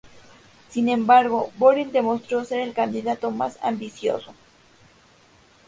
[0.69, 4.33] Sin embargo, Boril demostró ser el candidato más ambicioso.